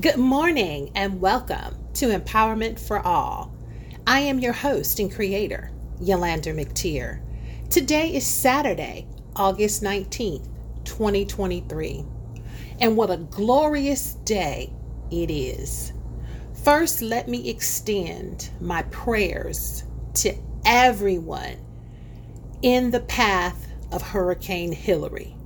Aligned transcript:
Good 0.00 0.16
morning 0.16 0.90
and 0.94 1.20
welcome 1.20 1.76
to 1.96 2.18
Empowerment 2.18 2.80
for 2.80 3.06
All. 3.06 3.54
I 4.06 4.20
am 4.20 4.38
your 4.38 4.54
host 4.54 4.98
and 4.98 5.12
creator, 5.12 5.70
Yulander 6.00 6.54
McTier. 6.54 7.20
Today 7.68 8.14
is 8.14 8.26
Saturday, 8.26 9.06
August 9.36 9.82
19th, 9.82 10.48
2023. 10.84 12.06
And 12.80 12.96
what 12.96 13.10
a 13.10 13.18
glorious 13.18 14.14
day 14.24 14.72
it 15.10 15.30
is. 15.30 15.92
First, 16.64 17.02
let 17.02 17.28
me 17.28 17.50
extend 17.50 18.48
my 18.62 18.84
prayers 18.84 19.84
to 20.14 20.34
everyone 20.64 21.58
in 22.62 22.92
the 22.92 23.00
path 23.00 23.68
of 23.92 24.00
Hurricane 24.00 24.72
Hilary. 24.72 25.36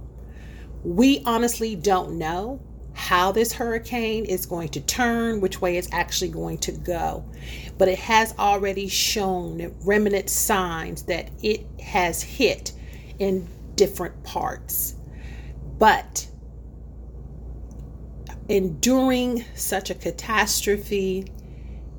We 0.85 1.25
honestly 1.27 1.75
don't 1.75 2.17
know 2.17 2.61
how 2.97 3.31
this 3.31 3.53
hurricane 3.53 4.25
is 4.25 4.47
going 4.47 4.71
to 4.71 4.81
turn, 4.81 5.43
which 5.43 5.61
way 5.61 5.77
it's 5.77 5.89
actually 5.93 6.31
going 6.31 6.57
to 6.57 6.73
go. 6.73 7.23
But 7.77 7.89
it 7.89 7.99
has 7.99 8.35
already 8.39 8.89
shown 8.89 9.75
remnant 9.85 10.31
signs 10.31 11.03
that 11.03 11.29
it 11.43 11.67
has 11.79 12.23
hit 12.23 12.73
in 13.19 13.47
different 13.75 14.25
parts. 14.25 14.95
But 15.79 16.27
enduring 18.49 19.45
such 19.55 19.91
a 19.91 19.95
catastrophe 19.95 21.27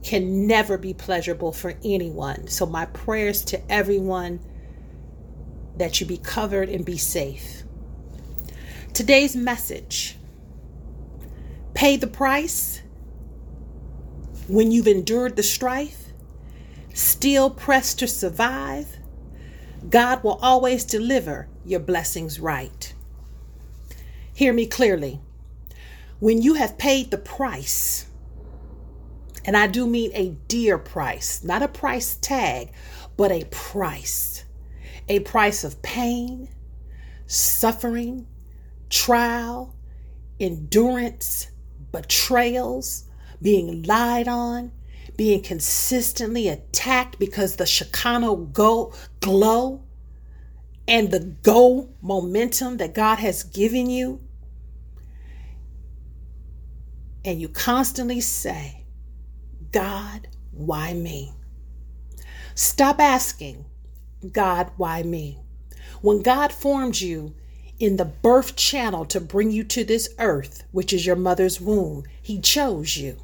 can 0.03 0.47
never 0.47 0.79
be 0.79 0.95
pleasurable 0.95 1.51
for 1.51 1.75
anyone. 1.85 2.47
So, 2.47 2.65
my 2.65 2.85
prayers 2.87 3.45
to 3.45 3.71
everyone 3.71 4.39
that 5.77 6.01
you 6.01 6.07
be 6.07 6.17
covered 6.17 6.69
and 6.69 6.83
be 6.83 6.97
safe. 6.97 7.63
Today's 8.93 9.35
message 9.35 10.17
pay 11.77 11.95
the 11.95 12.07
price 12.07 12.81
when 14.47 14.71
you've 14.71 14.87
endured 14.87 15.35
the 15.35 15.43
strife, 15.43 16.05
still 16.95 17.51
pressed 17.51 17.99
to 17.99 18.07
survive. 18.07 18.97
God 19.87 20.23
will 20.23 20.39
always 20.41 20.83
deliver 20.83 21.47
your 21.63 21.79
blessings 21.79 22.39
right. 22.39 22.91
Hear 24.33 24.53
me 24.53 24.65
clearly. 24.65 25.21
When 26.19 26.41
you 26.41 26.55
have 26.55 26.79
paid 26.79 27.11
the 27.11 27.19
price, 27.19 28.07
and 29.45 29.55
I 29.55 29.67
do 29.67 29.85
mean 29.85 30.09
a 30.15 30.35
dear 30.47 30.79
price, 30.79 31.43
not 31.43 31.61
a 31.61 31.67
price 31.67 32.15
tag, 32.15 32.71
but 33.17 33.31
a 33.31 33.45
price, 33.51 34.45
a 35.07 35.19
price 35.19 35.63
of 35.63 35.83
pain, 35.83 36.49
suffering, 37.27 38.25
trial, 38.89 39.75
endurance, 40.39 41.51
betrayals, 41.91 43.05
being 43.41 43.83
lied 43.83 44.27
on, 44.27 44.71
being 45.15 45.41
consistently 45.41 46.47
attacked 46.47 47.17
because 47.19 47.55
the 47.55 47.63
Chicano 47.63 48.51
go 48.53 48.93
glow 49.19 49.83
and 50.87 51.11
the 51.11 51.19
go 51.19 51.89
momentum 52.01 52.77
that 52.77 52.93
God 52.93 53.19
has 53.19 53.43
given 53.43 53.89
you. 53.89 54.21
And 57.25 57.41
you 57.41 57.49
constantly 57.49 58.21
say, 58.21 58.85
God, 59.71 60.27
why 60.51 60.93
me? 60.93 61.33
Stop 62.55 62.99
asking, 62.99 63.65
God, 64.31 64.71
why 64.77 65.03
me? 65.03 65.39
When 66.01 66.21
God 66.21 66.51
formed 66.53 66.99
you, 66.99 67.35
in 67.79 67.97
the 67.97 68.05
birth 68.05 68.55
channel 68.55 69.05
to 69.05 69.19
bring 69.19 69.51
you 69.51 69.63
to 69.63 69.83
this 69.83 70.09
earth, 70.19 70.63
which 70.71 70.91
is 70.93 71.05
your 71.05 71.15
mother's 71.15 71.61
womb. 71.61 72.03
He 72.21 72.39
chose 72.39 72.97
you. 72.97 73.17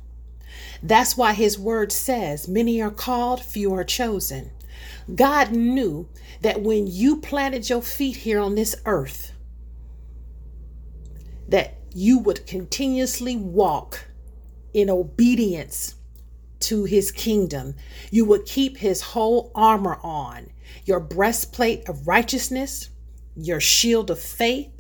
That's 0.82 1.18
why 1.18 1.34
his 1.34 1.58
word 1.58 1.92
says, 1.92 2.48
Many 2.48 2.82
are 2.82 2.92
called, 2.92 3.42
few 3.42 3.74
are 3.74 3.84
chosen. 3.84 4.52
God 5.16 5.52
knew 5.52 6.08
that 6.42 6.62
when 6.62 6.88
you 6.88 7.18
planted 7.18 7.70
your 7.70 7.82
feet 7.82 8.18
here 8.18 8.40
on 8.40 8.56
this 8.56 8.76
earth, 8.86 9.32
that 11.48 11.78
you 11.94 12.20
would 12.20 12.46
continuously 12.48 13.36
walk 13.36 14.06
in 14.74 14.90
obedience 14.90 15.96
to 16.60 16.86
his 16.86 17.12
kingdom. 17.12 17.76
You 18.12 18.26
would 18.26 18.46
keep 18.46 18.78
his 18.78 19.02
whole 19.02 19.52
armor 19.54 20.00
on, 20.04 20.50
your 20.86 21.00
breastplate 21.00 21.88
of 21.88 22.08
righteousness, 22.08 22.90
your 23.36 23.60
shield 23.60 24.12
of 24.12 24.20
faith, 24.20 24.72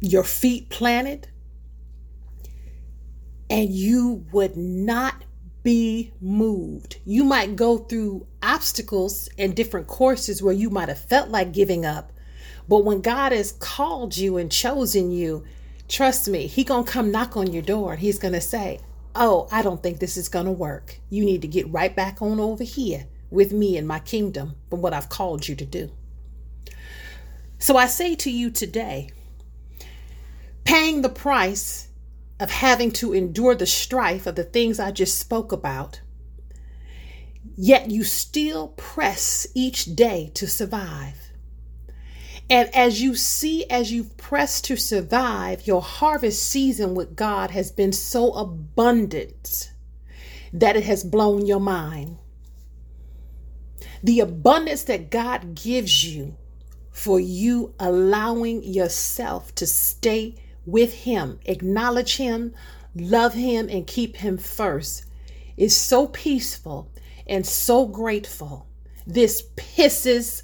your 0.00 0.24
feet 0.24 0.68
planted, 0.70 1.28
and 3.48 3.70
you 3.70 4.24
would 4.32 4.56
not 4.56 5.24
be 5.62 6.12
moved. 6.20 6.96
You 7.04 7.24
might 7.24 7.56
go 7.56 7.78
through 7.78 8.26
obstacles 8.42 9.28
and 9.36 9.54
different 9.54 9.86
courses 9.86 10.42
where 10.42 10.54
you 10.54 10.70
might 10.70 10.88
have 10.88 10.98
felt 10.98 11.28
like 11.28 11.52
giving 11.52 11.84
up. 11.84 12.12
But 12.68 12.84
when 12.84 13.00
God 13.00 13.32
has 13.32 13.52
called 13.52 14.16
you 14.16 14.36
and 14.36 14.50
chosen 14.50 15.10
you, 15.10 15.44
trust 15.88 16.28
me, 16.28 16.46
he 16.46 16.64
going 16.64 16.84
to 16.84 16.90
come 16.90 17.10
knock 17.10 17.36
on 17.36 17.52
your 17.52 17.62
door 17.62 17.92
and 17.92 18.00
he's 18.00 18.18
going 18.18 18.34
to 18.34 18.40
say, 18.40 18.78
"Oh, 19.14 19.48
I 19.50 19.62
don't 19.62 19.82
think 19.82 19.98
this 19.98 20.16
is 20.16 20.28
going 20.28 20.46
to 20.46 20.52
work. 20.52 21.00
You 21.10 21.24
need 21.24 21.42
to 21.42 21.48
get 21.48 21.70
right 21.70 21.94
back 21.94 22.22
on 22.22 22.40
over 22.40 22.64
here 22.64 23.06
with 23.30 23.52
me 23.52 23.76
and 23.76 23.86
my 23.86 23.98
kingdom 23.98 24.54
from 24.70 24.80
what 24.80 24.94
I've 24.94 25.08
called 25.08 25.48
you 25.48 25.56
to 25.56 25.66
do." 25.66 25.90
So 27.60 27.76
I 27.76 27.86
say 27.86 28.14
to 28.16 28.30
you 28.30 28.50
today, 28.50 29.10
paying 30.64 31.02
the 31.02 31.10
price 31.10 31.88
of 32.40 32.50
having 32.50 32.90
to 32.92 33.12
endure 33.12 33.54
the 33.54 33.66
strife 33.66 34.26
of 34.26 34.34
the 34.34 34.44
things 34.44 34.80
I 34.80 34.90
just 34.92 35.18
spoke 35.18 35.52
about, 35.52 36.00
yet 37.56 37.90
you 37.90 38.02
still 38.02 38.68
press 38.68 39.46
each 39.54 39.94
day 39.94 40.30
to 40.34 40.48
survive. 40.48 41.32
And 42.48 42.74
as 42.74 43.02
you 43.02 43.14
see, 43.14 43.68
as 43.68 43.92
you've 43.92 44.16
pressed 44.16 44.64
to 44.64 44.76
survive, 44.76 45.66
your 45.66 45.82
harvest 45.82 46.42
season 46.42 46.94
with 46.94 47.14
God 47.14 47.50
has 47.50 47.70
been 47.70 47.92
so 47.92 48.32
abundant 48.32 49.70
that 50.50 50.76
it 50.76 50.84
has 50.84 51.04
blown 51.04 51.44
your 51.44 51.60
mind. 51.60 52.16
The 54.02 54.20
abundance 54.20 54.84
that 54.84 55.10
God 55.10 55.54
gives 55.54 56.06
you 56.06 56.38
for 57.00 57.18
you 57.18 57.72
allowing 57.80 58.62
yourself 58.62 59.54
to 59.54 59.66
stay 59.66 60.34
with 60.66 60.92
Him, 60.92 61.40
acknowledge 61.46 62.18
Him, 62.18 62.52
love 62.94 63.32
Him, 63.32 63.70
and 63.70 63.86
keep 63.86 64.16
Him 64.16 64.36
first 64.36 65.06
is 65.56 65.74
so 65.74 66.08
peaceful 66.08 66.90
and 67.26 67.46
so 67.46 67.86
grateful. 67.86 68.66
This 69.06 69.42
pisses 69.56 70.42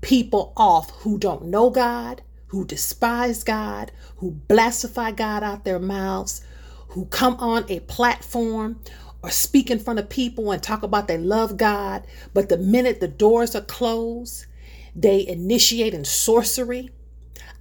people 0.00 0.52
off 0.56 0.90
who 1.00 1.18
don't 1.18 1.46
know 1.46 1.70
God, 1.70 2.22
who 2.46 2.64
despise 2.64 3.42
God, 3.42 3.90
who 4.18 4.30
blaspheme 4.30 5.16
God 5.16 5.42
out 5.42 5.64
their 5.64 5.80
mouths, 5.80 6.44
who 6.90 7.06
come 7.06 7.34
on 7.40 7.64
a 7.68 7.80
platform 7.80 8.78
or 9.24 9.30
speak 9.30 9.72
in 9.72 9.80
front 9.80 9.98
of 9.98 10.08
people 10.08 10.52
and 10.52 10.62
talk 10.62 10.84
about 10.84 11.08
they 11.08 11.18
love 11.18 11.56
God, 11.56 12.06
but 12.32 12.48
the 12.48 12.58
minute 12.58 13.00
the 13.00 13.08
doors 13.08 13.56
are 13.56 13.62
closed, 13.62 14.46
they 14.94 15.26
initiate 15.26 15.94
in 15.94 16.04
sorcery, 16.04 16.90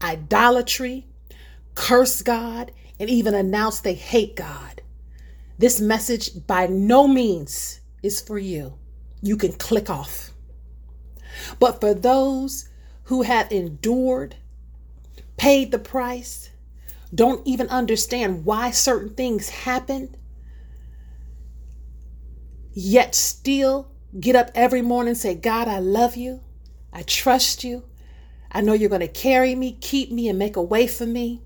idolatry, 0.01 1.07
curse 1.75 2.21
God, 2.21 2.71
and 2.99 3.09
even 3.09 3.33
announce 3.33 3.79
they 3.79 3.93
hate 3.93 4.35
God. 4.35 4.81
This 5.57 5.79
message 5.79 6.45
by 6.47 6.67
no 6.67 7.07
means 7.07 7.81
is 8.03 8.19
for 8.19 8.37
you. 8.37 8.73
You 9.21 9.37
can 9.37 9.53
click 9.53 9.89
off. 9.89 10.31
But 11.59 11.79
for 11.79 11.93
those 11.93 12.69
who 13.03 13.21
have 13.21 13.51
endured, 13.51 14.35
paid 15.37 15.71
the 15.71 15.79
price, 15.79 16.49
don't 17.13 17.45
even 17.45 17.67
understand 17.69 18.45
why 18.45 18.71
certain 18.71 19.13
things 19.13 19.49
happened, 19.49 20.17
yet 22.73 23.15
still 23.15 23.91
get 24.19 24.35
up 24.35 24.51
every 24.55 24.81
morning 24.81 25.09
and 25.09 25.17
say, 25.17 25.35
God, 25.35 25.67
I 25.67 25.79
love 25.79 26.15
you. 26.15 26.41
I 26.93 27.03
trust 27.03 27.63
you. 27.63 27.83
I 28.51 28.61
know 28.61 28.73
you're 28.73 28.89
going 28.89 29.01
to 29.01 29.07
carry 29.07 29.55
me, 29.55 29.77
keep 29.79 30.11
me, 30.11 30.27
and 30.27 30.37
make 30.37 30.55
a 30.55 30.61
way 30.61 30.87
for 30.87 31.05
me. 31.05 31.41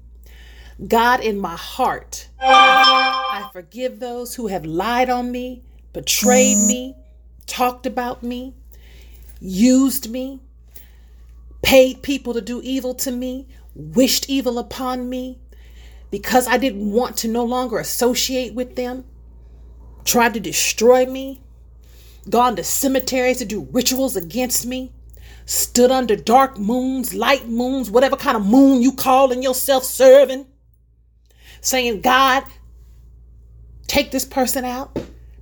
God, 0.88 1.22
in 1.22 1.40
my 1.40 1.56
heart, 1.56 2.28
I 2.40 3.50
forgive 3.54 4.00
those 4.00 4.36
who 4.36 4.48
have 4.48 4.66
lied 4.66 5.10
on 5.10 5.32
me, 5.32 5.64
betrayed 5.94 6.58
me, 6.68 6.96
talked 7.46 7.86
about 7.86 8.24
me, 8.24 8.56
used 9.40 10.10
me, 10.10 10.42
paid 11.62 12.04
people 12.04 12.34
to 12.34 12.42
do 12.42 12.60
evil 12.62 12.94
to 12.96 13.12
me, 13.12 13.48
wished 13.76 14.30
evil 14.30 14.60
upon 14.60 15.10
me 15.10 15.40
because 16.12 16.48
I 16.48 16.58
didn't 16.58 16.92
want 16.92 17.18
to 17.18 17.28
no 17.28 17.44
longer 17.44 17.78
associate 17.78 18.54
with 18.54 18.76
them, 18.76 19.06
tried 20.04 20.34
to 20.36 20.40
destroy 20.40 21.06
me, 21.06 21.42
gone 22.30 22.56
to 22.56 22.64
cemeteries 22.64 23.38
to 23.40 23.46
do 23.46 23.68
rituals 23.72 24.16
against 24.16 24.66
me, 24.66 24.94
stood 25.46 25.92
under 25.92 26.16
dark 26.16 26.58
moons, 26.58 27.14
light 27.14 27.48
moons, 27.48 27.92
whatever 27.92 28.16
kind 28.16 28.38
of 28.38 28.46
moon 28.46 28.82
you 28.82 28.92
calling 28.92 29.44
yourself 29.44 29.84
serving, 29.84 30.46
saying, 31.62 32.02
God, 32.02 32.44
take 33.88 34.12
this 34.12 34.26
person 34.26 34.66
out. 34.66 34.98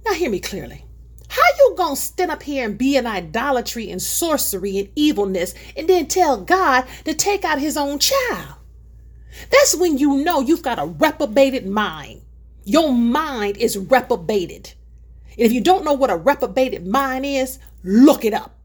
Now, 0.05 0.13
hear 0.13 0.29
me 0.29 0.39
clearly. 0.39 0.85
How 1.29 1.41
you 1.57 1.73
gonna 1.75 1.95
stand 1.95 2.29
up 2.29 2.43
here 2.43 2.65
and 2.65 2.77
be 2.77 2.95
in 2.95 3.07
idolatry 3.07 3.89
and 3.89 3.99
sorcery 4.01 4.77
and 4.77 4.89
evilness 4.95 5.55
and 5.75 5.87
then 5.87 6.05
tell 6.05 6.37
God 6.37 6.85
to 7.05 7.13
take 7.15 7.43
out 7.43 7.59
his 7.59 7.75
own 7.75 7.97
child? 7.97 8.55
That's 9.49 9.75
when 9.75 9.97
you 9.97 10.17
know 10.17 10.41
you've 10.41 10.61
got 10.61 10.77
a 10.77 10.85
reprobated 10.85 11.65
mind. 11.65 12.21
Your 12.65 12.93
mind 12.93 13.57
is 13.57 13.77
reprobated. 13.77 14.73
And 15.31 15.39
if 15.39 15.51
you 15.51 15.61
don't 15.61 15.83
know 15.83 15.93
what 15.93 16.11
a 16.11 16.15
reprobated 16.15 16.85
mind 16.85 17.25
is, 17.25 17.57
look 17.83 18.23
it 18.25 18.33
up. 18.33 18.55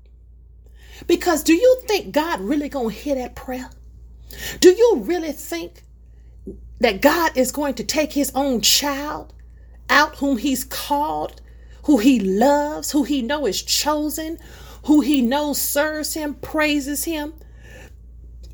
Because 1.07 1.43
do 1.43 1.55
you 1.55 1.83
think 1.87 2.13
God 2.13 2.41
really 2.41 2.69
gonna 2.69 2.91
hear 2.91 3.15
that 3.15 3.37
prayer? 3.37 3.71
Do 4.61 4.71
you 4.71 5.01
really 5.03 5.33
think 5.33 5.83
that 6.81 7.03
God 7.03 7.37
is 7.37 7.53
going 7.53 7.75
to 7.75 7.85
take 7.85 8.13
his 8.13 8.33
own 8.35 8.61
child 8.61 9.33
out 9.91 10.17
whom 10.17 10.39
he's 10.39 10.65
called, 10.65 11.41
who 11.85 11.99
he 11.99 12.21
loves, 12.21 12.93
who 12.93 13.05
he 13.05 13.23
know 13.23 13.47
is 13.47 13.63
chosen, 13.63 14.39
who 14.85 15.01
he 15.01 15.23
knows 15.23 15.61
serves 15.61 16.15
him, 16.15 16.35
praises 16.35 17.05
him, 17.05 17.35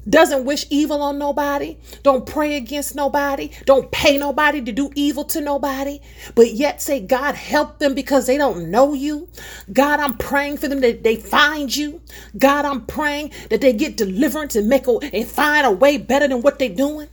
doesn't 0.09 0.45
wish 0.45 0.67
evil 0.71 1.03
on 1.03 1.19
nobody, 1.19 1.77
don't 2.03 2.27
pray 2.27 2.57
against 2.57 2.95
nobody, 2.95 3.51
don't 3.65 3.91
pay 3.91 4.19
nobody 4.19 4.61
to 4.63 4.73
do 4.73 4.91
evil 4.95 5.25
to 5.25 5.41
nobody, 5.41 6.01
but 6.35 6.53
yet 6.53 6.83
say, 6.83 7.01
God, 7.01 7.35
help 7.35 7.79
them 7.79 7.95
because 7.95 8.27
they 8.27 8.37
don't 8.37 8.71
know 8.71 8.95
you. 8.95 9.29
God, 9.73 10.01
I'm 10.01 10.17
praying 10.17 10.59
for 10.59 10.69
them 10.69 10.81
that 10.81 11.03
they 11.03 11.17
find 11.17 11.75
you. 11.75 12.01
God, 12.39 12.65
I'm 12.65 12.87
praying 12.87 13.33
that 13.51 13.61
they 13.61 13.73
get 13.73 13.97
deliverance 13.97 14.57
and 14.57 14.69
make 14.69 14.87
a, 14.87 14.99
and 15.13 15.27
find 15.27 15.67
a 15.67 15.71
way 15.71 15.97
better 15.97 16.29
than 16.29 16.43
what 16.43 16.59
they're 16.59 16.69
doing. 16.69 17.09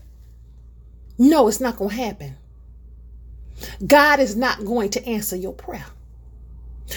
No, 1.18 1.48
it's 1.48 1.60
not 1.62 1.78
going 1.78 1.92
to 1.92 1.96
happen. 2.04 2.38
God 3.86 4.20
is 4.20 4.36
not 4.36 4.66
going 4.66 4.90
to 4.92 5.06
answer 5.08 5.36
your 5.36 5.54
prayer 5.54 5.86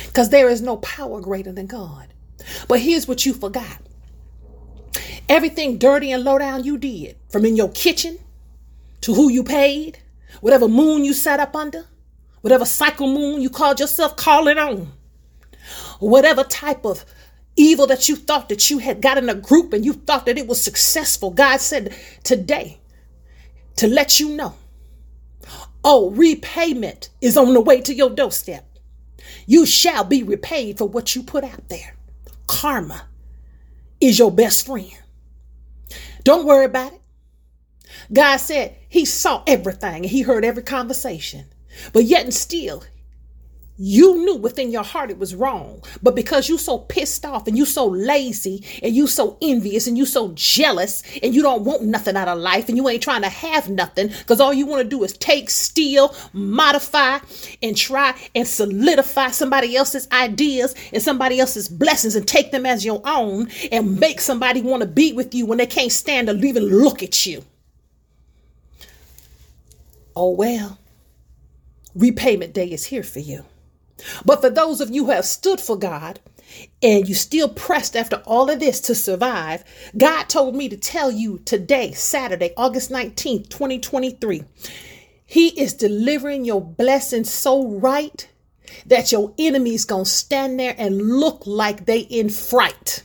because 0.06 0.30
there 0.30 0.48
is 0.48 0.62
no 0.62 0.78
power 0.78 1.20
greater 1.20 1.52
than 1.52 1.66
God. 1.66 2.08
But 2.68 2.80
here's 2.80 3.06
what 3.06 3.26
you 3.26 3.34
forgot 3.34 3.78
everything 5.28 5.78
dirty 5.78 6.12
and 6.12 6.24
low 6.24 6.38
down 6.38 6.64
you 6.64 6.78
did, 6.78 7.16
from 7.30 7.44
in 7.44 7.56
your 7.56 7.70
kitchen 7.70 8.18
to 9.02 9.14
who 9.14 9.30
you 9.30 9.44
paid, 9.44 9.98
whatever 10.40 10.68
moon 10.68 11.04
you 11.04 11.12
sat 11.12 11.40
up 11.40 11.54
under, 11.56 11.86
whatever 12.40 12.64
cycle 12.64 13.06
moon 13.06 13.40
you 13.40 13.50
called 13.50 13.80
yourself 13.80 14.16
calling 14.16 14.58
on, 14.58 14.92
whatever 15.98 16.44
type 16.44 16.84
of 16.84 17.04
evil 17.56 17.86
that 17.86 18.08
you 18.08 18.16
thought 18.16 18.48
that 18.48 18.70
you 18.70 18.78
had 18.78 19.00
got 19.00 19.18
in 19.18 19.28
a 19.28 19.34
group 19.34 19.72
and 19.72 19.84
you 19.84 19.92
thought 19.92 20.26
that 20.26 20.38
it 20.38 20.46
was 20.46 20.62
successful. 20.62 21.30
God 21.30 21.60
said 21.60 21.94
today 22.22 22.80
to 23.76 23.86
let 23.86 24.20
you 24.20 24.30
know 24.30 24.54
Oh, 25.84 26.10
repayment 26.12 27.10
is 27.20 27.36
on 27.36 27.52
the 27.52 27.60
way 27.60 27.82
to 27.82 27.94
your 27.94 28.08
doorstep. 28.08 28.64
You 29.46 29.66
shall 29.66 30.02
be 30.02 30.22
repaid 30.22 30.78
for 30.78 30.88
what 30.88 31.14
you 31.14 31.22
put 31.22 31.44
out 31.44 31.68
there. 31.68 31.94
Karma 32.46 33.06
is 34.00 34.18
your 34.18 34.32
best 34.32 34.64
friend. 34.64 34.96
Don't 36.24 36.46
worry 36.46 36.64
about 36.64 36.94
it. 36.94 37.00
God 38.12 38.38
said 38.38 38.76
he 38.88 39.04
saw 39.04 39.42
everything 39.46 39.96
and 39.96 40.06
he 40.06 40.22
heard 40.22 40.44
every 40.44 40.62
conversation. 40.62 41.46
But 41.92 42.04
yet 42.04 42.24
and 42.24 42.34
still, 42.34 42.84
you 43.76 44.24
knew 44.24 44.36
within 44.36 44.70
your 44.70 44.84
heart 44.84 45.10
it 45.10 45.18
was 45.18 45.34
wrong. 45.34 45.82
But 46.02 46.14
because 46.14 46.48
you 46.48 46.58
so 46.58 46.78
pissed 46.78 47.24
off 47.24 47.48
and 47.48 47.58
you 47.58 47.64
so 47.64 47.86
lazy 47.86 48.64
and 48.82 48.94
you 48.94 49.06
so 49.06 49.36
envious 49.42 49.86
and 49.86 49.98
you 49.98 50.06
so 50.06 50.32
jealous 50.34 51.02
and 51.22 51.34
you 51.34 51.42
don't 51.42 51.64
want 51.64 51.82
nothing 51.82 52.16
out 52.16 52.28
of 52.28 52.38
life 52.38 52.68
and 52.68 52.76
you 52.76 52.88
ain't 52.88 53.02
trying 53.02 53.22
to 53.22 53.28
have 53.28 53.68
nothing 53.68 54.08
because 54.08 54.40
all 54.40 54.54
you 54.54 54.66
want 54.66 54.82
to 54.82 54.88
do 54.88 55.02
is 55.02 55.12
take 55.14 55.50
steal 55.50 56.14
modify 56.32 57.18
and 57.62 57.76
try 57.76 58.14
and 58.34 58.46
solidify 58.46 59.28
somebody 59.30 59.76
else's 59.76 60.08
ideas 60.12 60.74
and 60.92 61.02
somebody 61.02 61.40
else's 61.40 61.68
blessings 61.68 62.14
and 62.14 62.28
take 62.28 62.52
them 62.52 62.66
as 62.66 62.84
your 62.84 63.02
own 63.04 63.48
and 63.72 63.98
make 63.98 64.20
somebody 64.20 64.62
want 64.62 64.82
to 64.82 64.88
be 64.88 65.12
with 65.12 65.34
you 65.34 65.46
when 65.46 65.58
they 65.58 65.66
can't 65.66 65.92
stand 65.92 66.28
to 66.28 66.34
even 66.34 66.64
look 66.64 67.02
at 67.02 67.26
you. 67.26 67.44
Oh 70.14 70.30
well 70.30 70.78
repayment 71.96 72.52
day 72.52 72.66
is 72.66 72.84
here 72.84 73.04
for 73.04 73.20
you 73.20 73.44
but 74.24 74.40
for 74.40 74.50
those 74.50 74.80
of 74.80 74.90
you 74.90 75.06
who 75.06 75.10
have 75.10 75.24
stood 75.24 75.60
for 75.60 75.76
God 75.76 76.20
and 76.82 77.08
you 77.08 77.14
still 77.14 77.48
pressed 77.48 77.96
after 77.96 78.22
all 78.26 78.50
of 78.50 78.60
this 78.60 78.80
to 78.82 78.94
survive, 78.94 79.64
God 79.96 80.24
told 80.28 80.54
me 80.54 80.68
to 80.68 80.76
tell 80.76 81.10
you 81.10 81.38
today, 81.44 81.92
Saturday, 81.92 82.52
August 82.56 82.90
19th, 82.90 83.48
2023, 83.48 84.44
He 85.26 85.48
is 85.60 85.74
delivering 85.74 86.44
your 86.44 86.60
blessing 86.60 87.24
so 87.24 87.66
right 87.66 88.28
that 88.86 89.12
your 89.12 89.34
enemy's 89.38 89.84
to 90.04 90.10
stand 90.10 90.58
there 90.58 90.74
and 90.78 91.18
look 91.20 91.46
like 91.46 91.86
they 91.86 92.00
in 92.00 92.28
fright. 92.28 93.02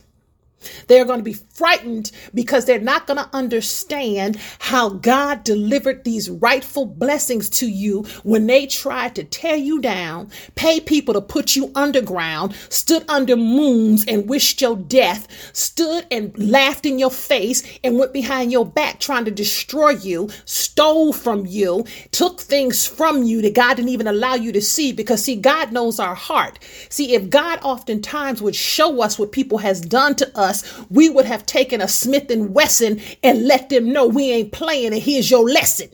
They're 0.88 1.04
to 1.20 1.24
be 1.24 1.36
frightened 1.60 2.10
because 2.32 2.64
they're 2.64 2.80
not 2.80 3.06
going 3.06 3.18
to 3.18 3.28
understand 3.34 4.38
how 4.60 4.88
God 4.88 5.44
delivered 5.44 6.04
these 6.04 6.30
rightful 6.30 6.86
blessings 6.86 7.50
to 7.50 7.68
you 7.68 8.04
when 8.22 8.46
they 8.46 8.66
tried 8.66 9.14
to 9.16 9.24
tear 9.24 9.56
you 9.56 9.78
down, 9.78 10.30
pay 10.54 10.80
people 10.80 11.12
to 11.12 11.20
put 11.20 11.56
you 11.56 11.70
underground, 11.74 12.54
stood 12.70 13.04
under 13.10 13.36
moons 13.36 14.06
and 14.08 14.26
wished 14.26 14.62
your 14.62 14.74
death, 14.74 15.28
stood 15.52 16.06
and 16.10 16.32
laughed 16.38 16.86
in 16.86 16.98
your 16.98 17.10
face 17.10 17.62
and 17.84 17.98
went 17.98 18.14
behind 18.14 18.50
your 18.50 18.64
back 18.64 18.98
trying 18.98 19.26
to 19.26 19.30
destroy 19.30 19.90
you, 19.90 20.30
stole 20.46 21.12
from 21.12 21.44
you, 21.44 21.84
took 22.10 22.40
things 22.40 22.86
from 22.86 23.22
you 23.24 23.42
that 23.42 23.54
God 23.54 23.74
didn't 23.74 23.90
even 23.90 24.06
allow 24.06 24.34
you 24.34 24.50
to 24.52 24.62
see 24.62 24.92
because 24.92 25.24
see 25.24 25.36
God 25.36 25.72
knows 25.72 26.00
our 26.00 26.14
heart. 26.14 26.58
See 26.88 27.14
if 27.14 27.28
God 27.28 27.58
oftentimes 27.62 28.40
would 28.40 28.56
show 28.56 29.02
us 29.02 29.18
what 29.18 29.30
people 29.30 29.58
has 29.58 29.82
done 29.82 30.14
to 30.14 30.38
us 30.38 30.64
we 30.88 31.10
would 31.10 31.26
have 31.26 31.46
taken 31.50 31.80
a 31.80 31.88
Smith 31.88 32.30
and 32.30 32.54
Wesson 32.54 33.00
and 33.22 33.46
let 33.46 33.68
them 33.68 33.92
know 33.92 34.06
we 34.06 34.30
ain't 34.30 34.52
playing 34.52 34.92
and 34.92 35.02
here's 35.02 35.30
your 35.30 35.48
lesson. 35.48 35.90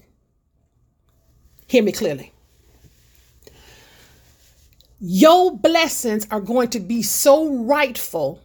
Hear 1.67 1.83
me 1.83 1.93
clearly. 1.93 2.33
Your 5.01 5.57
blessings 5.57 6.27
are 6.31 6.41
going 6.41 6.69
to 6.69 6.81
be 6.81 7.03
so 7.03 7.49
rightful 7.65 8.43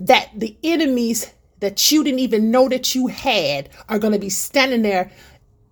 that 0.00 0.30
the 0.34 0.56
enemies 0.62 1.32
that 1.60 1.90
you 1.90 2.04
didn't 2.04 2.20
even 2.20 2.50
know 2.50 2.68
that 2.68 2.94
you 2.94 3.06
had 3.06 3.68
are 3.88 3.98
going 3.98 4.12
to 4.12 4.18
be 4.18 4.30
standing 4.30 4.82
there 4.82 5.10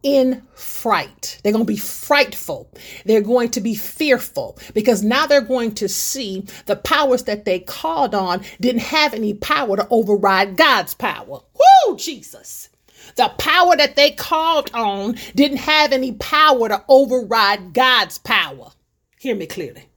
in 0.06 0.41
fright. 0.55 1.41
They're 1.43 1.53
going 1.53 1.64
to 1.64 1.73
be 1.73 1.76
frightful. 1.76 2.70
They're 3.04 3.21
going 3.21 3.50
to 3.50 3.61
be 3.61 3.75
fearful 3.75 4.57
because 4.73 5.02
now 5.02 5.26
they're 5.26 5.40
going 5.40 5.75
to 5.75 5.88
see 5.88 6.47
the 6.66 6.76
powers 6.76 7.25
that 7.25 7.45
they 7.45 7.59
called 7.59 8.14
on 8.14 8.45
didn't 8.61 8.83
have 8.83 9.14
any 9.14 9.35
power 9.35 9.76
to 9.76 9.88
override 9.90 10.57
God's 10.57 10.95
power. 10.95 11.40
Whoo, 11.87 11.97
Jesus. 11.97 12.69
The 13.16 13.33
power 13.37 13.76
that 13.76 13.97
they 13.97 14.12
called 14.12 14.71
on 14.73 15.16
didn't 15.35 15.57
have 15.57 15.92
any 15.92 16.12
power 16.12 16.69
to 16.69 16.85
override 16.88 17.73
God's 17.73 18.19
power. 18.19 18.71
Hear 19.19 19.35
me 19.35 19.47
clearly. 19.47 19.88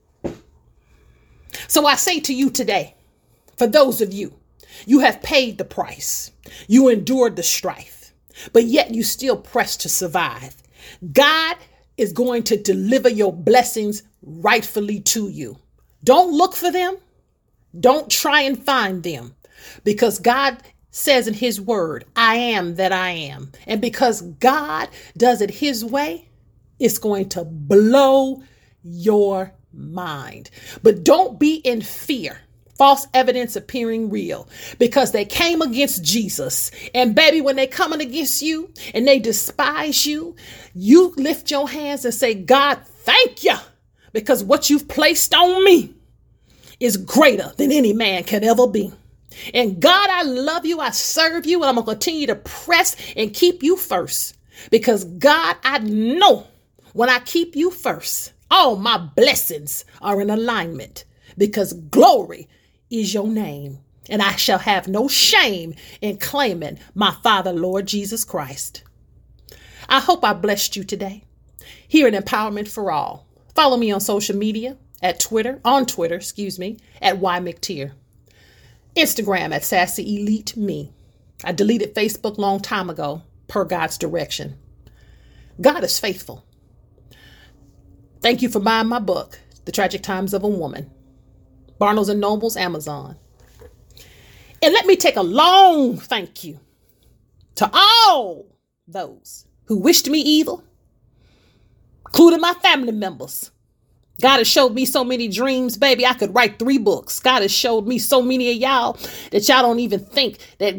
So 1.68 1.86
I 1.86 1.98
say 1.98 2.20
to 2.22 2.34
you 2.34 2.50
today, 2.50 2.96
for 3.58 3.68
those 3.68 4.02
of 4.02 4.12
you, 4.12 4.34
you 4.88 5.02
have 5.02 5.22
paid 5.22 5.60
the 5.60 5.66
price, 5.66 6.32
you 6.68 6.90
endured 6.90 7.36
the 7.36 7.44
strife 7.44 7.99
but 8.54 8.66
yet 8.66 8.94
you 8.94 9.04
still 9.04 9.38
press 9.38 9.78
to 9.78 9.90
survive. 9.90 10.56
God 11.12 11.58
is 11.98 12.14
going 12.14 12.44
to 12.44 12.62
deliver 12.62 13.10
your 13.10 13.34
blessings 13.34 14.04
rightfully 14.22 15.00
to 15.02 15.30
you. 15.30 15.58
Don't 16.04 16.32
look 16.32 16.56
for 16.56 16.72
them. 16.72 16.98
Don't 17.80 18.10
try 18.10 18.42
and 18.42 18.64
find 18.64 19.04
them 19.04 19.36
because 19.84 20.20
God 20.20 20.58
says 20.92 21.28
in 21.28 21.34
His 21.34 21.62
word, 21.62 22.06
I 22.16 22.36
am 22.36 22.76
that 22.76 22.92
I 22.92 23.12
am. 23.12 23.52
And 23.68 23.82
because 23.82 24.22
God 24.22 24.90
does 25.18 25.42
it 25.42 25.52
His 25.52 25.86
way, 25.86 26.30
it's 26.80 26.98
going 26.98 27.30
to 27.30 27.44
blow 27.44 28.42
your 28.84 29.54
mind. 29.74 30.50
But 30.82 31.04
don't 31.04 31.40
be 31.40 31.56
in 31.56 31.82
fear 31.82 32.40
false 32.80 33.08
evidence 33.14 33.58
appearing 33.58 34.10
real 34.10 34.48
because 34.80 35.12
they 35.12 35.26
came 35.26 35.62
against 35.62 36.02
Jesus. 36.02 36.72
And 36.96 37.14
baby, 37.14 37.42
when 37.42 37.58
they 37.58 37.68
coming 37.68 38.00
against 38.00 38.42
you 38.42 38.72
and 38.94 39.06
they 39.06 39.20
despise 39.20 40.06
you, 40.06 40.38
you 40.74 41.14
lift 41.18 41.52
your 41.52 41.68
hands 41.68 42.06
and 42.06 42.14
say, 42.14 42.34
God, 42.34 42.80
thank 42.86 43.44
you 43.44 43.56
because 44.14 44.46
what 44.46 44.70
you've 44.70 44.88
placed 44.88 45.36
on 45.36 45.62
me 45.66 45.94
is 46.80 46.96
greater 46.96 47.52
than 47.58 47.74
any 47.74 47.92
man 47.92 48.24
can 48.24 48.46
ever 48.46 48.66
be. 48.66 48.94
And 49.54 49.82
God, 49.82 50.10
I 50.10 50.24
love 50.24 50.66
you. 50.66 50.80
I 50.80 50.92
serve 50.92 51.46
you. 51.46 51.62
And 51.62 51.66
I'm 51.66 51.76
going 51.76 51.86
to 51.86 51.92
continue 51.92 52.28
to 52.28 52.36
press 52.36 52.96
and 53.18 53.34
keep 53.34 53.62
you 53.62 53.76
first 53.76 54.38
because 54.72 55.04
God, 55.04 55.58
I 55.66 55.80
know 55.80 56.48
when 56.94 57.10
I 57.10 57.20
keep 57.20 57.58
you 57.58 57.72
first, 57.72 58.32
all 58.50 58.78
my 58.78 58.98
blessings 58.98 59.84
are 60.02 60.22
in 60.22 60.30
alignment 60.30 61.04
because 61.38 61.74
glory 61.74 62.48
is 62.90 63.14
your 63.14 63.28
name, 63.28 63.80
and 64.10 64.22
I 64.22 64.36
shall 64.36 64.60
have 64.60 64.88
no 64.88 65.08
shame 65.08 65.76
in 66.02 66.18
claiming 66.18 66.80
my 66.96 67.16
Father, 67.24 67.54
Lord 67.54 67.88
Jesus 67.88 68.24
Christ. 68.24 68.84
I 69.88 70.00
hope 70.00 70.24
I 70.24 70.34
blessed 70.34 70.76
you 70.76 70.84
today. 70.84 71.24
Here 71.88 72.08
at 72.08 72.14
Empowerment 72.14 72.68
for 72.68 72.92
All. 72.92 73.26
Follow 73.56 73.78
me 73.78 73.92
on 73.92 74.00
social 74.00 74.36
media 74.36 74.78
at 75.02 75.20
Twitter, 75.20 75.60
on 75.64 75.86
Twitter, 75.86 76.16
excuse 76.16 76.60
me, 76.60 76.78
at 77.02 77.18
Y 77.18 77.40
McTier. 77.40 77.92
Instagram 78.96 79.54
at 79.54 79.64
Sassy 79.64 80.22
Elite 80.22 80.58
Me. 80.58 80.92
I 81.44 81.52
deleted 81.52 81.96
Facebook 81.96 82.38
long 82.38 82.60
time 82.60 82.90
ago, 82.90 83.24
per 83.48 83.66
God's 83.66 83.98
direction. 83.98 84.58
God 85.62 85.84
is 85.84 86.00
faithful. 86.00 86.44
Thank 88.22 88.42
you 88.42 88.50
for 88.50 88.60
buying 88.60 88.88
my 88.88 89.00
book, 89.00 89.40
The 89.66 89.72
Tragic 89.72 90.04
Times 90.04 90.34
of 90.34 90.44
a 90.44 90.48
Woman. 90.48 90.92
Barnes 91.80 92.10
and 92.10 92.20
Nobles, 92.20 92.58
Amazon. 92.58 93.16
And 94.62 94.74
let 94.74 94.86
me 94.86 94.96
take 94.98 95.16
a 95.16 95.22
long 95.24 95.98
thank 95.98 96.44
you 96.44 96.60
to 97.56 97.70
all 97.74 98.46
those 98.88 99.46
who 99.66 99.78
wished 99.78 100.10
me 100.10 100.20
evil, 100.20 100.64
including 102.08 102.42
my 102.42 102.54
family 102.56 102.92
members. 102.92 103.52
God 104.22 104.40
has 104.40 104.48
showed 104.48 104.74
me 104.74 104.86
so 104.86 105.06
many 105.06 105.30
dreams, 105.30 105.78
baby. 105.78 106.06
I 106.06 106.14
could 106.14 106.36
write 106.36 106.60
three 106.60 106.78
books. 106.78 107.20
God 107.22 107.42
has 107.42 107.52
showed 107.52 107.88
me 107.88 107.98
so 107.98 108.22
many 108.22 108.52
of 108.52 108.58
y'all 108.58 108.98
that 109.32 109.48
y'all 109.48 109.62
don't 109.62 109.80
even 109.80 110.02
think 110.02 110.40
that 110.58 110.76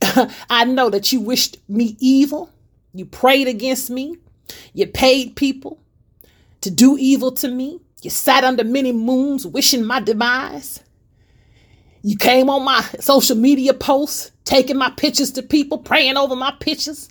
I 0.50 0.64
know 0.64 0.90
that 0.90 1.12
you 1.12 1.20
wished 1.20 1.58
me 1.68 1.96
evil. 2.00 2.50
You 2.92 3.04
prayed 3.06 3.46
against 3.46 3.88
me. 3.90 4.16
You 4.74 4.88
paid 4.88 5.36
people 5.36 5.78
to 6.62 6.70
do 6.70 6.96
evil 6.98 7.30
to 7.32 7.48
me. 7.48 7.80
You 8.02 8.10
sat 8.10 8.42
under 8.42 8.64
many 8.64 8.90
moons 8.92 9.46
wishing 9.46 9.84
my 9.84 10.00
demise. 10.00 10.80
You 12.02 12.16
came 12.16 12.50
on 12.50 12.64
my 12.64 12.82
social 12.98 13.36
media 13.36 13.72
posts, 13.72 14.32
taking 14.44 14.76
my 14.76 14.90
pictures 14.90 15.30
to 15.32 15.42
people, 15.42 15.78
praying 15.78 16.16
over 16.16 16.34
my 16.34 16.52
pictures, 16.58 17.08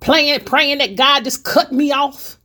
praying, 0.00 0.40
praying 0.40 0.78
that 0.78 0.94
God 0.94 1.24
just 1.24 1.42
cut 1.44 1.72
me 1.72 1.90
off, 1.90 2.38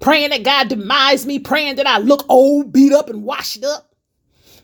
praying 0.00 0.30
that 0.30 0.42
God 0.42 0.68
demise 0.68 1.24
me, 1.24 1.38
praying 1.38 1.76
that 1.76 1.86
I 1.86 1.98
look 1.98 2.24
old, 2.28 2.72
beat 2.72 2.92
up, 2.92 3.08
and 3.08 3.22
washed 3.22 3.62
up, 3.62 3.94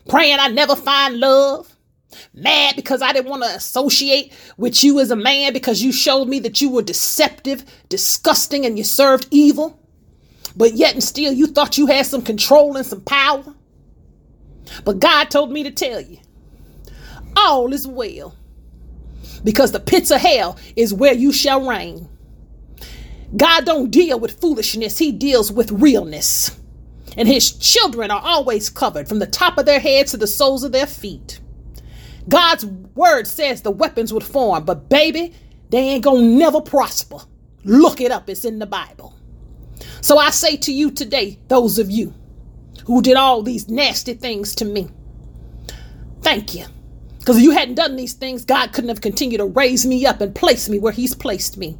praying 0.09 0.37
I 0.39 0.49
never 0.49 0.75
find 0.75 1.17
love. 1.19 1.71
Mad 2.33 2.77
because 2.77 3.01
I 3.01 3.11
didn't 3.11 3.29
want 3.29 3.43
to 3.43 3.49
associate 3.49 4.31
with 4.55 4.85
you 4.85 5.01
as 5.01 5.11
a 5.11 5.17
man 5.17 5.51
because 5.51 5.81
you 5.81 5.91
showed 5.91 6.29
me 6.29 6.39
that 6.39 6.61
you 6.61 6.69
were 6.69 6.81
deceptive, 6.81 7.65
disgusting, 7.89 8.65
and 8.65 8.77
you 8.77 8.85
served 8.85 9.27
evil. 9.31 9.84
But 10.55 10.73
yet 10.73 10.93
and 10.93 11.03
still, 11.03 11.33
you 11.33 11.47
thought 11.47 11.77
you 11.77 11.87
had 11.87 12.05
some 12.05 12.21
control 12.21 12.77
and 12.77 12.85
some 12.85 13.01
power. 13.01 13.43
But 14.83 14.99
God 14.99 15.29
told 15.29 15.51
me 15.51 15.63
to 15.63 15.71
tell 15.71 16.01
you 16.01 16.19
all 17.35 17.73
is 17.73 17.87
well. 17.87 18.35
Because 19.43 19.71
the 19.71 19.79
pits 19.79 20.11
of 20.11 20.21
hell 20.21 20.57
is 20.75 20.93
where 20.93 21.13
you 21.13 21.31
shall 21.31 21.67
reign. 21.67 22.09
God 23.35 23.65
don't 23.65 23.91
deal 23.91 24.19
with 24.19 24.39
foolishness, 24.39 24.97
he 24.97 25.11
deals 25.11 25.51
with 25.51 25.71
realness. 25.71 26.57
And 27.17 27.27
his 27.27 27.51
children 27.53 28.11
are 28.11 28.21
always 28.23 28.69
covered 28.69 29.07
from 29.07 29.19
the 29.19 29.27
top 29.27 29.57
of 29.57 29.65
their 29.65 29.79
heads 29.79 30.11
to 30.11 30.17
the 30.17 30.27
soles 30.27 30.63
of 30.63 30.71
their 30.71 30.87
feet. 30.87 31.39
God's 32.27 32.65
word 32.65 33.27
says 33.27 33.61
the 33.61 33.71
weapons 33.71 34.13
would 34.13 34.23
form, 34.23 34.65
but 34.65 34.89
baby, 34.89 35.33
they 35.69 35.79
ain't 35.79 36.03
gonna 36.03 36.21
never 36.21 36.61
prosper. 36.61 37.17
Look 37.63 38.01
it 38.01 38.11
up, 38.11 38.29
it's 38.29 38.45
in 38.45 38.59
the 38.59 38.65
Bible. 38.65 39.14
So 40.05 40.19
I 40.19 40.29
say 40.29 40.55
to 40.57 40.71
you 40.71 40.91
today, 40.91 41.39
those 41.47 41.79
of 41.79 41.89
you 41.89 42.13
who 42.85 43.01
did 43.01 43.17
all 43.17 43.41
these 43.41 43.69
nasty 43.69 44.13
things 44.13 44.53
to 44.53 44.63
me, 44.63 44.87
thank 46.21 46.53
you. 46.53 46.67
Because 47.17 47.37
if 47.37 47.43
you 47.43 47.49
hadn't 47.49 47.73
done 47.73 47.95
these 47.95 48.13
things, 48.13 48.45
God 48.45 48.71
couldn't 48.71 48.89
have 48.89 49.01
continued 49.01 49.39
to 49.39 49.45
raise 49.45 49.83
me 49.83 50.05
up 50.05 50.21
and 50.21 50.35
place 50.35 50.69
me 50.69 50.77
where 50.77 50.91
He's 50.93 51.15
placed 51.15 51.57
me. 51.57 51.75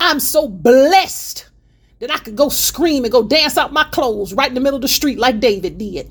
I'm 0.00 0.18
so 0.18 0.48
blessed 0.48 1.50
that 1.98 2.10
I 2.10 2.16
could 2.16 2.36
go 2.36 2.48
scream 2.48 3.04
and 3.04 3.12
go 3.12 3.22
dance 3.22 3.58
out 3.58 3.70
my 3.70 3.84
clothes 3.84 4.32
right 4.32 4.48
in 4.48 4.54
the 4.54 4.60
middle 4.62 4.76
of 4.76 4.82
the 4.82 4.88
street 4.88 5.18
like 5.18 5.38
David 5.38 5.76
did. 5.76 6.10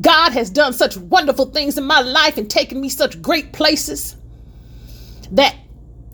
God 0.00 0.32
has 0.32 0.50
done 0.50 0.72
such 0.72 0.96
wonderful 0.96 1.52
things 1.52 1.78
in 1.78 1.84
my 1.84 2.00
life 2.00 2.38
and 2.38 2.50
taken 2.50 2.80
me 2.80 2.88
such 2.88 3.22
great 3.22 3.52
places 3.52 4.16
that 5.30 5.54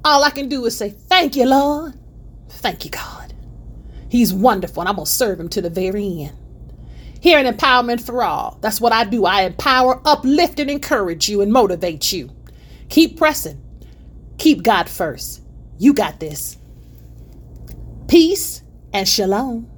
all 0.05 0.23
I 0.25 0.29
can 0.29 0.51
do 0.51 0.67
is 0.67 0.77
say, 0.77 0.91
Thank 0.91 1.37
you, 1.37 1.47
Lord. 1.47 1.95
Thank 2.51 2.85
you, 2.85 2.91
God. 2.91 3.20
He's 4.11 4.35
wonderful, 4.35 4.83
and 4.83 4.89
I'm 4.89 4.97
going 4.97 5.07
to 5.07 5.11
serve 5.11 5.41
him 5.41 5.49
to 5.51 5.63
the 5.63 5.71
very 5.71 6.25
end. 6.25 6.37
Here 7.21 7.39
in 7.39 7.47
Empowerment 7.47 8.01
for 8.01 8.23
All, 8.25 8.59
that's 8.61 8.81
what 8.81 8.93
I 8.93 9.05
do. 9.05 9.25
I 9.25 9.43
empower, 9.43 10.03
uplift, 10.07 10.59
and 10.59 10.71
encourage 10.71 11.29
you 11.29 11.43
and 11.43 11.53
motivate 11.53 12.13
you. 12.13 12.31
Keep 12.89 13.19
pressing. 13.19 13.63
Keep 14.39 14.63
God 14.65 14.89
first. 14.89 15.43
You 15.79 15.95
got 15.95 16.19
this. 16.19 16.59
Peace 18.09 18.63
and 18.93 19.09
shalom. 19.09 19.71